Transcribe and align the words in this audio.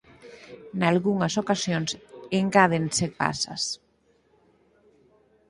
Nalgunhas 0.79 1.33
ocasións 1.43 1.89
engádense 2.39 3.05
pasas. 3.19 3.63